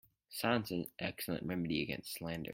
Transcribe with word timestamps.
Silence 0.29 0.71
is 0.71 0.77
an 0.79 0.87
excellent 0.97 1.45
remedy 1.45 1.83
against 1.83 2.13
slander. 2.15 2.49